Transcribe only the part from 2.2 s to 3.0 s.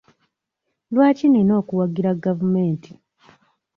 gavumenti?